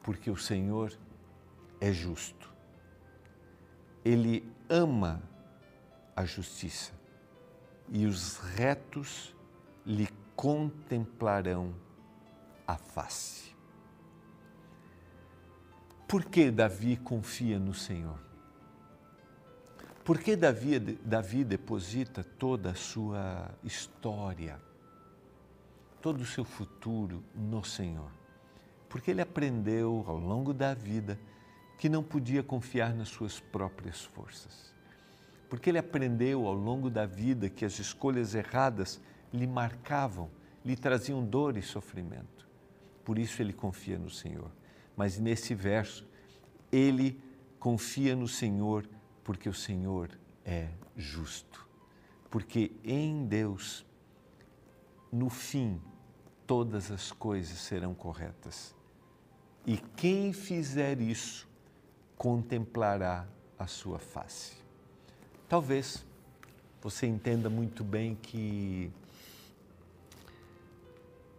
Porque 0.03 0.31
o 0.31 0.37
Senhor 0.37 0.93
é 1.81 1.93
justo, 1.93 2.53
Ele 4.05 4.47
ama 4.69 5.23
a 6.15 6.25
justiça 6.25 6.93
e 7.89 8.07
os 8.07 8.37
retos 8.39 9.35
lhe 9.85 10.09
contemplarão 10.35 11.75
a 12.67 12.77
face. 12.77 13.56
Por 16.07 16.25
que 16.25 16.53
Davi 16.53 16.97
confia 16.97 17.59
no 17.59 17.75
Senhor? 17.75 18.19
Por 20.05 20.21
que 20.21 20.37
Davi, 20.37 20.79
Davi 20.79 21.43
deposita 21.43 22.23
toda 22.23 22.71
a 22.71 22.75
sua 22.77 23.51
história, 23.65 24.61
todo 26.01 26.21
o 26.21 26.27
seu 26.27 26.45
futuro 26.45 27.25
no 27.35 27.65
Senhor. 27.65 28.09
Porque 28.89 29.11
ele 29.11 29.21
aprendeu 29.21 30.05
ao 30.07 30.17
longo 30.17 30.55
da 30.55 30.75
vida 30.75 31.19
que 31.77 31.89
não 31.89 32.05
podia 32.05 32.41
confiar 32.41 32.95
nas 32.95 33.09
suas 33.09 33.41
próprias 33.41 34.05
forças. 34.05 34.73
Porque 35.51 35.71
ele 35.71 35.79
aprendeu 35.79 36.47
ao 36.47 36.55
longo 36.55 36.89
da 36.89 37.05
vida 37.05 37.51
que 37.51 37.65
as 37.65 37.81
escolhas 37.81 38.33
erradas 38.33 39.01
lhe 39.33 39.47
marcavam, 39.47 40.31
lhe 40.65 40.77
traziam 40.77 41.25
dor 41.25 41.57
e 41.57 41.63
sofrimento. 41.63 42.49
Por 43.05 43.19
isso 43.19 43.43
ele 43.43 43.53
confia 43.53 43.99
no 43.99 44.09
Senhor. 44.09 44.53
Mas 44.97 45.19
nesse 45.19 45.55
verso, 45.55 46.07
ele 46.73 47.21
confia 47.61 48.17
no 48.17 48.27
Senhor 48.27 48.89
porque 49.23 49.49
o 49.49 49.55
Senhor 49.55 50.11
é 50.45 50.69
justo. 50.97 51.67
Porque 52.31 52.73
em 52.83 53.27
Deus, 53.27 53.85
no 55.13 55.29
fim, 55.29 55.81
todas 56.47 56.91
as 56.91 57.13
coisas 57.13 57.59
serão 57.59 57.95
corretas. 57.95 58.75
E 59.67 59.77
quem 59.77 60.33
fizer 60.33 61.01
isso 61.01 61.49
contemplará 62.17 63.27
a 63.59 63.67
sua 63.67 63.99
face. 63.99 64.57
Talvez 65.49 66.05
você 66.81 67.07
entenda 67.07 67.51
muito 67.51 67.83
bem 67.83 68.15
que 68.15 68.93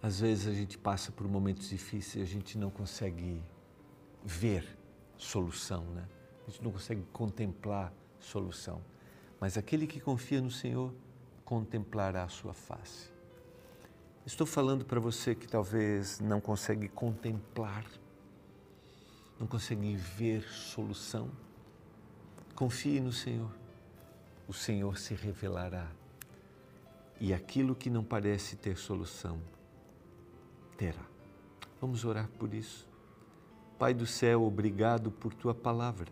às 0.02 0.20
vezes 0.20 0.48
a 0.48 0.54
gente 0.54 0.78
passa 0.78 1.12
por 1.12 1.28
momentos 1.28 1.70
difíceis 1.70 2.16
e 2.16 2.22
a 2.22 2.26
gente 2.26 2.58
não 2.58 2.70
consegue 2.70 3.42
ver 4.24 4.78
solução, 5.18 5.84
né? 5.86 6.08
A 6.48 6.52
gente 6.52 6.64
não 6.64 6.72
consegue 6.72 7.04
contemplar 7.12 7.92
solução. 8.20 8.82
Mas 9.40 9.58
aquele 9.58 9.88
que 9.88 10.00
confia 10.00 10.42
no 10.42 10.52
Senhor 10.52 10.94
contemplará 11.44 12.24
a 12.24 12.30
sua 12.30 12.54
face. 12.54 13.10
Estou 14.26 14.46
falando 14.46 14.84
para 14.84 15.00
você 15.00 15.34
que 15.34 15.48
talvez 15.48 16.20
não 16.20 16.42
consegue 16.42 16.90
contemplar, 16.90 17.86
não 19.40 19.48
consegue 19.48 19.96
ver 19.96 20.44
solução. 20.44 21.30
Confie 22.54 23.00
no 23.00 23.12
Senhor. 23.12 23.52
O 24.48 24.54
Senhor 24.54 24.98
se 24.98 25.14
revelará. 25.14 25.90
E 27.20 27.34
aquilo 27.34 27.76
que 27.76 27.90
não 27.90 28.04
parece 28.04 28.56
ter 28.56 28.78
solução, 28.78 29.40
terá. 30.78 31.06
Vamos 31.82 32.06
orar 32.06 32.30
por 32.40 32.54
isso. 32.54 32.88
Pai 33.78 33.94
do 33.94 34.06
céu, 34.06 34.44
obrigado 34.44 35.12
por 35.12 35.34
tua 35.34 35.54
palavra. 35.54 36.12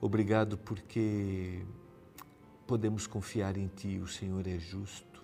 Obrigado 0.00 0.58
porque 0.58 1.64
podemos 2.66 3.06
confiar 3.06 3.56
em 3.56 3.68
ti, 3.68 3.98
o 3.98 4.06
Senhor 4.06 4.46
é 4.46 4.58
justo 4.58 5.16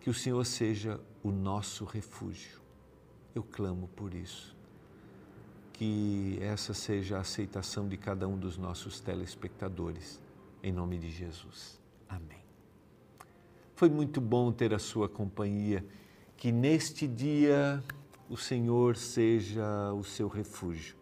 que 0.00 0.08
o 0.08 0.14
Senhor 0.14 0.44
seja 0.46 0.98
o 1.22 1.30
nosso 1.30 1.84
refúgio. 1.84 2.58
Eu 3.34 3.42
clamo 3.42 3.88
por 3.88 4.14
isso. 4.14 4.56
que 5.72 6.38
essa 6.42 6.74
seja 6.74 7.16
a 7.16 7.20
aceitação 7.20 7.88
de 7.88 7.96
cada 7.96 8.28
um 8.28 8.36
dos 8.36 8.58
nossos 8.58 9.00
telespectadores. 9.00 10.20
Em 10.62 10.70
nome 10.70 10.98
de 10.98 11.10
Jesus. 11.10 11.80
Amém. 12.06 12.44
Foi 13.74 13.88
muito 13.88 14.20
bom 14.20 14.52
ter 14.52 14.74
a 14.74 14.78
sua 14.78 15.08
companhia. 15.08 15.82
Que 16.40 16.50
neste 16.50 17.06
dia 17.06 17.84
o 18.26 18.34
Senhor 18.34 18.96
seja 18.96 19.92
o 19.92 20.02
seu 20.02 20.26
refúgio. 20.26 20.96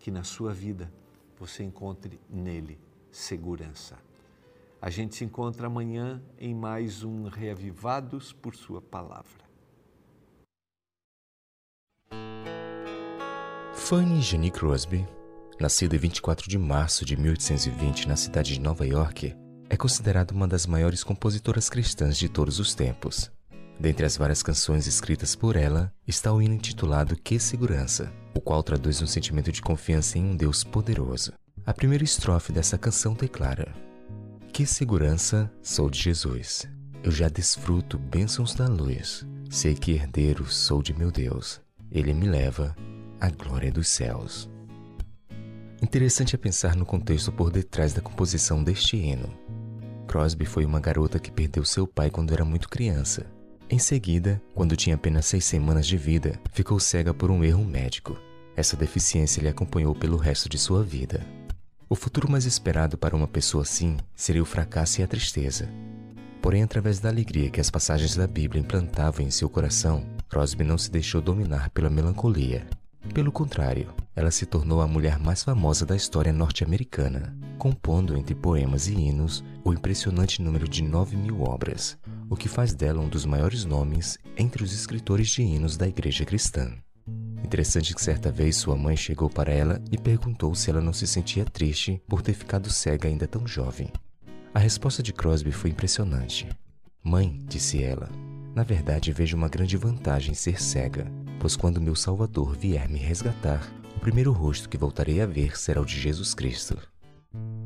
Que 0.00 0.10
na 0.10 0.24
sua 0.24 0.52
vida 0.52 0.92
você 1.38 1.62
encontre 1.62 2.20
nele 2.28 2.76
segurança. 3.08 3.96
A 4.82 4.90
gente 4.90 5.14
se 5.14 5.24
encontra 5.24 5.68
amanhã 5.68 6.20
em 6.36 6.56
mais 6.56 7.04
um 7.04 7.28
Reavivados 7.28 8.32
por 8.32 8.56
Sua 8.56 8.82
Palavra. 8.82 9.44
Fanny 13.72 14.20
Jenny 14.20 14.50
Crosby, 14.50 15.06
nascida 15.60 15.94
em 15.94 16.00
24 16.00 16.50
de 16.50 16.58
março 16.58 17.04
de 17.04 17.16
1820 17.16 18.08
na 18.08 18.16
cidade 18.16 18.54
de 18.54 18.60
Nova 18.60 18.84
York, 18.84 19.36
é 19.70 19.76
considerada 19.76 20.34
uma 20.34 20.48
das 20.48 20.66
maiores 20.66 21.04
compositoras 21.04 21.70
cristãs 21.70 22.18
de 22.18 22.28
todos 22.28 22.58
os 22.58 22.74
tempos. 22.74 23.30
Dentre 23.80 24.04
as 24.04 24.16
várias 24.16 24.42
canções 24.42 24.86
escritas 24.86 25.36
por 25.36 25.54
ela 25.54 25.92
está 26.06 26.32
o 26.32 26.42
hino 26.42 26.54
intitulado 26.54 27.16
Que 27.16 27.38
Segurança, 27.38 28.12
o 28.34 28.40
qual 28.40 28.62
traduz 28.62 29.00
um 29.00 29.06
sentimento 29.06 29.52
de 29.52 29.62
confiança 29.62 30.18
em 30.18 30.24
um 30.24 30.36
Deus 30.36 30.64
poderoso. 30.64 31.32
A 31.64 31.72
primeira 31.72 32.02
estrofe 32.02 32.50
dessa 32.50 32.76
canção 32.76 33.14
declara: 33.14 33.72
Que 34.52 34.66
segurança 34.66 35.50
sou 35.62 35.88
de 35.88 36.00
Jesus. 36.00 36.66
Eu 37.04 37.12
já 37.12 37.28
desfruto 37.28 37.96
bênçãos 37.96 38.54
da 38.54 38.66
luz. 38.66 39.24
Sei 39.48 39.74
que 39.74 39.92
herdeiro 39.92 40.44
sou 40.46 40.82
de 40.82 40.92
meu 40.92 41.12
Deus. 41.12 41.60
Ele 41.90 42.12
me 42.12 42.26
leva 42.26 42.74
à 43.20 43.30
glória 43.30 43.70
dos 43.70 43.86
céus. 43.88 44.50
Interessante 45.80 46.34
é 46.34 46.38
pensar 46.38 46.74
no 46.74 46.84
contexto 46.84 47.30
por 47.30 47.52
detrás 47.52 47.92
da 47.92 48.00
composição 48.00 48.64
deste 48.64 48.96
hino. 48.96 49.32
Crosby 50.08 50.44
foi 50.44 50.64
uma 50.64 50.80
garota 50.80 51.20
que 51.20 51.30
perdeu 51.30 51.64
seu 51.64 51.86
pai 51.86 52.10
quando 52.10 52.32
era 52.32 52.44
muito 52.44 52.68
criança. 52.68 53.37
Em 53.70 53.78
seguida, 53.78 54.40
quando 54.54 54.74
tinha 54.74 54.96
apenas 54.96 55.26
seis 55.26 55.44
semanas 55.44 55.86
de 55.86 55.98
vida, 55.98 56.40
ficou 56.52 56.80
cega 56.80 57.12
por 57.12 57.30
um 57.30 57.44
erro 57.44 57.62
médico. 57.62 58.18
Essa 58.56 58.74
deficiência 58.74 59.42
lhe 59.42 59.48
acompanhou 59.48 59.94
pelo 59.94 60.16
resto 60.16 60.48
de 60.48 60.56
sua 60.56 60.82
vida. 60.82 61.20
O 61.86 61.94
futuro 61.94 62.30
mais 62.30 62.46
esperado 62.46 62.96
para 62.96 63.14
uma 63.14 63.28
pessoa 63.28 63.64
assim 63.64 63.98
seria 64.16 64.42
o 64.42 64.46
fracasso 64.46 65.02
e 65.02 65.04
a 65.04 65.06
tristeza. 65.06 65.68
Porém, 66.40 66.62
através 66.62 66.98
da 66.98 67.10
alegria 67.10 67.50
que 67.50 67.60
as 67.60 67.68
passagens 67.68 68.16
da 68.16 68.26
Bíblia 68.26 68.62
implantavam 68.62 69.26
em 69.26 69.30
seu 69.30 69.50
coração, 69.50 70.02
Crosby 70.30 70.64
não 70.64 70.78
se 70.78 70.90
deixou 70.90 71.20
dominar 71.20 71.68
pela 71.68 71.90
melancolia. 71.90 72.66
Pelo 73.12 73.30
contrário, 73.30 73.92
ela 74.16 74.30
se 74.30 74.46
tornou 74.46 74.80
a 74.80 74.88
mulher 74.88 75.18
mais 75.18 75.42
famosa 75.42 75.84
da 75.84 75.94
história 75.94 76.32
norte-americana, 76.32 77.36
compondo 77.58 78.16
entre 78.16 78.34
poemas 78.34 78.88
e 78.88 78.94
hinos 78.94 79.44
o 79.62 79.74
impressionante 79.74 80.40
número 80.40 80.66
de 80.66 80.82
9 80.82 81.16
mil 81.16 81.42
obras, 81.42 81.98
o 82.28 82.36
que 82.36 82.48
faz 82.48 82.74
dela 82.74 83.00
um 83.00 83.08
dos 83.08 83.24
maiores 83.24 83.64
nomes 83.64 84.18
entre 84.36 84.62
os 84.62 84.72
escritores 84.72 85.28
de 85.28 85.42
hinos 85.42 85.76
da 85.76 85.86
igreja 85.86 86.24
cristã. 86.24 86.72
Interessante 87.44 87.94
que 87.94 88.02
certa 88.02 88.30
vez 88.30 88.56
sua 88.56 88.76
mãe 88.76 88.96
chegou 88.96 89.30
para 89.30 89.52
ela 89.52 89.80
e 89.90 89.96
perguntou 89.96 90.54
se 90.54 90.70
ela 90.70 90.80
não 90.80 90.92
se 90.92 91.06
sentia 91.06 91.44
triste 91.44 92.02
por 92.06 92.20
ter 92.20 92.34
ficado 92.34 92.70
cega 92.70 93.08
ainda 93.08 93.26
tão 93.26 93.46
jovem. 93.46 93.90
A 94.52 94.58
resposta 94.58 95.02
de 95.02 95.12
Crosby 95.12 95.52
foi 95.52 95.70
impressionante. 95.70 96.48
Mãe, 97.02 97.38
disse 97.46 97.82
ela, 97.82 98.10
na 98.54 98.62
verdade 98.62 99.12
vejo 99.12 99.36
uma 99.36 99.48
grande 99.48 99.76
vantagem 99.76 100.32
em 100.32 100.34
ser 100.34 100.60
cega 100.60 101.06
pois 101.38 101.56
quando 101.56 101.80
meu 101.80 101.94
Salvador 101.94 102.54
vier 102.56 102.88
me 102.88 102.98
resgatar, 102.98 103.72
o 103.96 104.00
primeiro 104.00 104.32
rosto 104.32 104.68
que 104.68 104.76
voltarei 104.76 105.20
a 105.20 105.26
ver 105.26 105.58
será 105.58 105.80
o 105.80 105.84
de 105.84 105.98
Jesus 105.98 106.34
Cristo. 106.34 106.76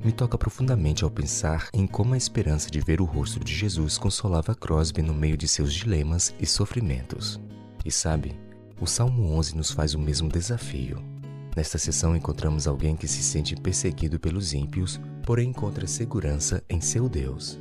Me 0.05 0.11
toca 0.11 0.37
profundamente 0.37 1.05
ao 1.05 1.11
pensar 1.11 1.69
em 1.73 1.87
como 1.87 2.15
a 2.15 2.17
esperança 2.17 2.69
de 2.69 2.81
ver 2.81 3.01
o 3.01 3.05
rosto 3.05 3.38
de 3.38 3.55
Jesus 3.55 3.97
consolava 3.97 4.53
Crosby 4.53 5.01
no 5.01 5.15
meio 5.15 5.37
de 5.37 5.47
seus 5.47 5.73
dilemas 5.73 6.35
e 6.41 6.47
sofrimentos. 6.47 7.41
E 7.85 7.91
sabe, 7.91 8.37
o 8.81 8.87
Salmo 8.87 9.33
11 9.33 9.57
nos 9.57 9.71
faz 9.71 9.95
o 9.95 10.01
mesmo 10.01 10.29
desafio. 10.29 11.01
Nesta 11.55 11.79
sessão 11.79 12.17
encontramos 12.17 12.67
alguém 12.67 12.97
que 12.97 13.07
se 13.07 13.23
sente 13.23 13.55
perseguido 13.55 14.19
pelos 14.19 14.53
ímpios, 14.53 15.01
porém 15.25 15.51
encontra 15.51 15.87
segurança 15.87 16.65
em 16.69 16.81
seu 16.81 17.09
Deus. 17.09 17.61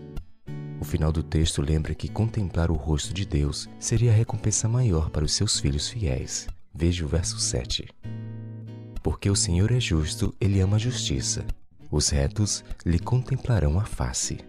O 0.80 0.84
final 0.84 1.12
do 1.12 1.21
texto 1.21 1.62
lembra 1.62 1.93
que 1.93 2.10
contemplar 2.10 2.71
o 2.71 2.75
rosto 2.75 3.13
de 3.13 3.23
Deus 3.23 3.69
seria 3.80 4.10
a 4.10 4.15
recompensa 4.15 4.67
maior 4.67 5.12
para 5.12 5.23
os 5.23 5.34
seus 5.34 5.60
filhos 5.60 5.88
fiéis. 5.88 6.47
Veja 6.73 7.06
o 7.06 7.08
verso 7.08 7.39
7. 7.39 7.88
Porque 9.04 9.30
o 9.30 9.36
Senhor 9.36 9.71
é 9.71 9.80
justo, 9.80 10.34
ele 10.41 10.60
ama 10.60 10.77
a 10.77 10.80
justiça. 10.80 11.45
Os 11.91 12.10
retos 12.10 12.63
lhe 12.86 12.97
contemplarão 12.97 13.77
a 13.77 13.84
face. 13.84 14.39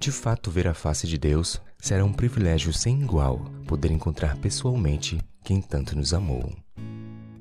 De 0.00 0.10
fato, 0.10 0.50
ver 0.50 0.66
a 0.66 0.74
face 0.74 1.06
de 1.06 1.18
Deus 1.18 1.60
será 1.78 2.04
um 2.04 2.12
privilégio 2.12 2.72
sem 2.72 3.02
igual 3.02 3.40
poder 3.66 3.90
encontrar 3.90 4.36
pessoalmente 4.38 5.20
quem 5.44 5.60
tanto 5.60 5.94
nos 5.96 6.14
amou. 6.14 6.50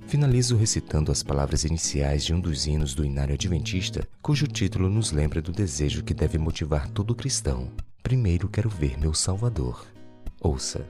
Finalizo 0.07 0.57
recitando 0.57 1.11
as 1.11 1.23
palavras 1.23 1.63
iniciais 1.63 2.23
de 2.23 2.33
um 2.33 2.39
dos 2.39 2.67
hinos 2.67 2.93
do 2.93 3.05
Inário 3.05 3.33
Adventista, 3.33 4.07
cujo 4.21 4.45
título 4.45 4.89
nos 4.89 5.11
lembra 5.11 5.41
do 5.41 5.51
desejo 5.51 6.03
que 6.03 6.13
deve 6.13 6.37
motivar 6.37 6.89
todo 6.89 7.15
cristão. 7.15 7.71
Primeiro 8.03 8.49
quero 8.49 8.69
ver 8.69 8.99
meu 8.99 9.13
Salvador. 9.13 9.85
Ouça. 10.41 10.85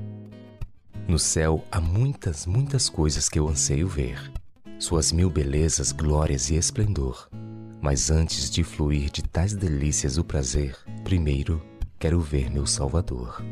No 1.07 1.19
céu 1.19 1.63
há 1.71 1.79
muitas, 1.79 2.45
muitas 2.45 2.89
coisas 2.89 3.29
que 3.29 3.37
eu 3.37 3.47
anseio 3.47 3.87
ver. 3.87 4.31
Suas 4.79 5.11
mil 5.11 5.29
belezas, 5.29 5.91
glórias 5.91 6.49
e 6.49 6.55
esplendor. 6.55 7.29
Mas 7.83 8.09
antes 8.09 8.49
de 8.49 8.63
fluir 8.63 9.11
de 9.11 9.21
tais 9.21 9.53
delícias 9.53 10.17
o 10.17 10.23
prazer, 10.23 10.77
primeiro 11.03 11.61
quero 11.99 12.17
ver 12.21 12.49
meu 12.49 12.65
Salvador. 12.65 13.43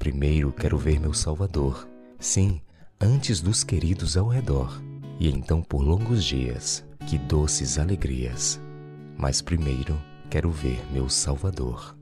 Primeiro 0.00 0.52
quero 0.52 0.76
ver 0.76 0.98
meu 0.98 1.14
Salvador. 1.14 1.88
Sim, 2.18 2.60
antes 3.00 3.40
dos 3.40 3.62
queridos 3.62 4.16
ao 4.16 4.26
redor, 4.26 4.82
e 5.20 5.28
então 5.28 5.62
por 5.62 5.80
longos 5.80 6.24
dias, 6.24 6.84
que 7.06 7.16
doces 7.18 7.78
alegrias. 7.78 8.60
Mas 9.16 9.40
primeiro 9.40 9.96
quero 10.28 10.50
ver 10.50 10.84
meu 10.92 11.08
Salvador. 11.08 11.95